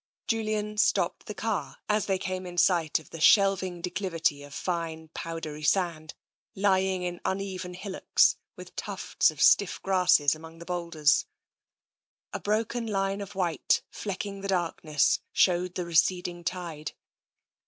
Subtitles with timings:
[0.25, 5.09] Julian stopped the car as they came in sight of the shelving declivity of fine,
[5.13, 6.15] powdery sand,
[6.55, 11.27] lying in un even hillocks, with tufts of stiff grasses amongst the boulders.
[12.33, 16.93] A broken line of white, flecking the darkness, showed the receding tide.